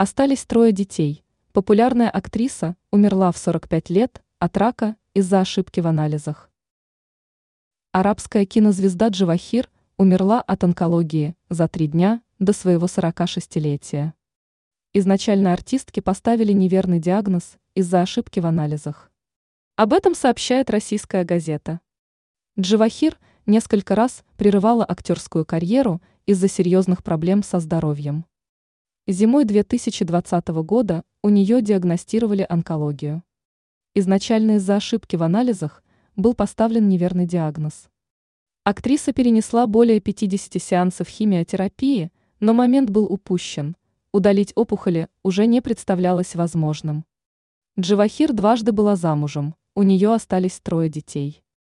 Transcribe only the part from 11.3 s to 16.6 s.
за три дня до своего 46-летия. Изначально артистке поставили